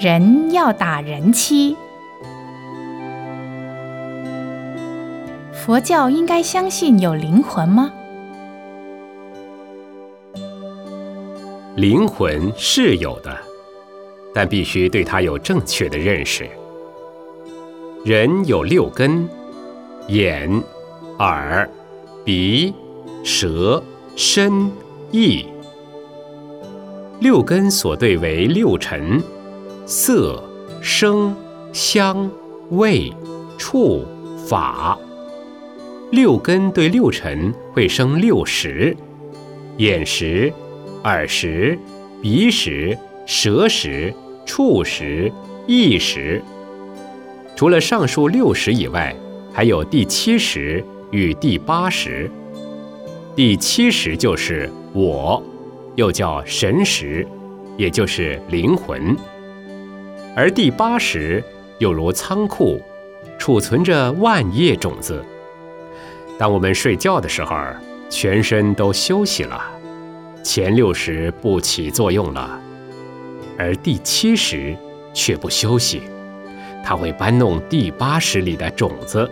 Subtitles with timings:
[0.00, 1.76] 人要打人妻。
[5.52, 7.92] 佛教应该相信有灵魂吗？
[11.76, 13.36] 灵魂是有的，
[14.34, 16.48] 但必须对它有正确的认识。
[18.02, 19.28] 人有六根：
[20.08, 20.50] 眼、
[21.18, 21.68] 耳、
[22.24, 22.72] 鼻、
[23.22, 23.82] 舌、
[24.16, 24.70] 身、
[25.12, 25.44] 意。
[27.20, 29.22] 六根所对为六尘。
[29.92, 30.40] 色、
[30.80, 31.34] 声、
[31.72, 32.30] 香、
[32.70, 33.12] 味、
[33.58, 34.06] 触、
[34.46, 34.96] 法，
[36.12, 38.96] 六根对六尘会生六识：
[39.78, 40.52] 眼识、
[41.02, 41.76] 耳识、
[42.22, 42.96] 鼻识、
[43.26, 44.14] 舌识、
[44.46, 45.32] 触识、
[45.66, 46.40] 意识。
[47.56, 49.12] 除了上述六识以外，
[49.52, 52.30] 还有第七识与第八识。
[53.34, 55.42] 第七识就是我，
[55.96, 57.26] 又叫神识，
[57.76, 59.16] 也就是灵魂。
[60.36, 61.42] 而第八识
[61.78, 62.80] 又如仓库，
[63.36, 65.24] 储存着万叶种子。
[66.38, 67.56] 当我们睡觉的时候，
[68.08, 69.60] 全身都休息了，
[70.42, 72.60] 前六识不起作用了，
[73.58, 74.74] 而第七识
[75.12, 76.02] 却不休息，
[76.84, 79.28] 它会搬弄第八识里的种子。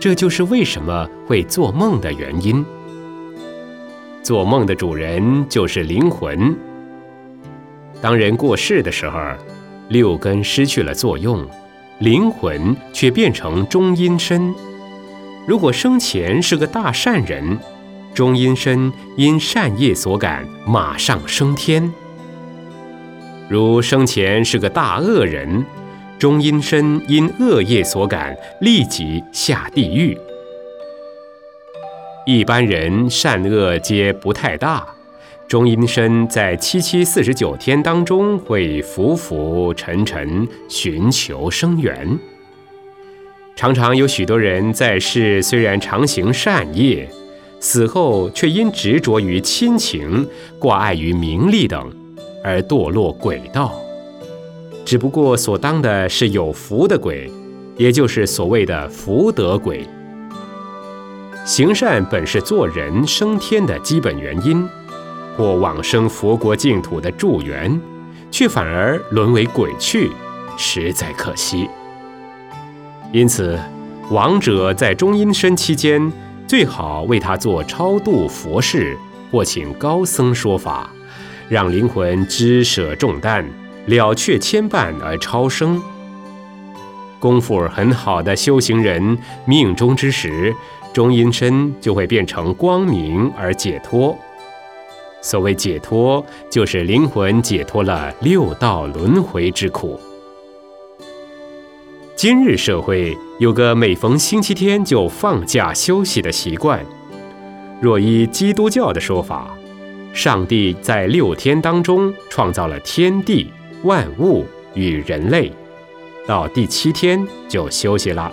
[0.00, 2.64] 这就是为什么会做梦的原因。
[4.22, 6.54] 做梦的主人就是灵魂。
[8.02, 9.18] 当人过世的时候。
[9.90, 11.44] 六根失去了作用，
[11.98, 14.54] 灵魂却变成中阴身。
[15.48, 17.58] 如果生前是个大善人，
[18.14, 21.92] 中阴身因善业所感，马上升天；
[23.48, 25.66] 如生前是个大恶人，
[26.20, 30.16] 中阴身因恶业所感，立即下地狱。
[32.26, 34.86] 一般人善恶皆不太大。
[35.50, 42.16] 中阴身在七七四十九天当中会浮浮沉沉寻求生源，
[43.56, 47.10] 常常有许多人在世虽然常行善业，
[47.58, 50.24] 死后却因执着于亲情、
[50.56, 51.92] 挂碍于名利等，
[52.44, 53.74] 而堕落鬼道。
[54.84, 57.28] 只不过所当的是有福的鬼，
[57.76, 59.84] 也就是所谓的福德鬼。
[61.44, 64.64] 行善本是做人升天的基本原因。
[65.40, 67.80] 或往生佛国净土的助缘，
[68.30, 70.10] 却反而沦为鬼去，
[70.58, 71.66] 实在可惜。
[73.10, 73.58] 因此，
[74.10, 76.12] 亡者在中阴身期间，
[76.46, 78.94] 最好为他做超度佛事，
[79.32, 80.90] 或请高僧说法，
[81.48, 83.42] 让灵魂知舍重担，
[83.86, 85.80] 了却牵绊而超生。
[87.18, 90.54] 功夫很好的修行人，命中之时，
[90.92, 94.14] 中阴身就会变成光明而解脱。
[95.22, 100.00] 所谓解脱，就是灵魂解脱了六道轮回之苦。
[102.16, 106.84] 今日社会有个每逢星期天就放假休息的习惯。
[107.80, 109.56] 若依基督教的说法，
[110.12, 113.50] 上帝在六天当中创造了天地
[113.84, 114.44] 万物
[114.74, 115.50] 与人类，
[116.26, 118.30] 到第七天就休息了，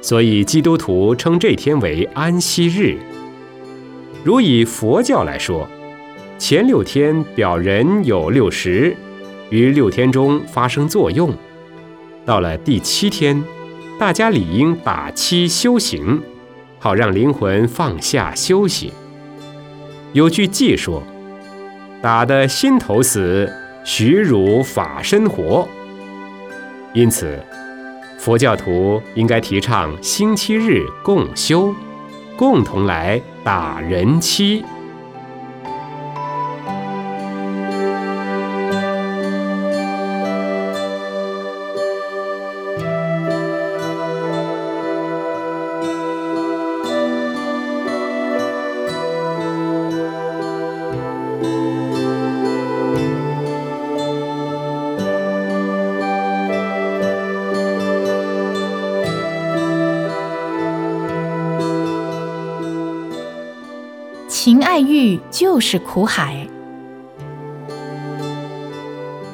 [0.00, 2.96] 所以基督徒称这天为安息日。
[4.24, 5.68] 如以佛教来说，
[6.38, 8.94] 前六天表人有六十，
[9.48, 11.34] 于六天中发生作用。
[12.26, 13.42] 到了第七天，
[13.98, 16.20] 大家理应打七修行，
[16.78, 18.92] 好让灵魂放下休息。
[20.12, 21.02] 有句偈说
[22.02, 23.50] ：“打得心头死，
[23.82, 25.66] 许汝法身活。”
[26.92, 27.42] 因此，
[28.18, 31.74] 佛教徒应该提倡星期日共修，
[32.36, 34.62] 共同来打人七。
[64.46, 66.55] 情爱欲就是苦海。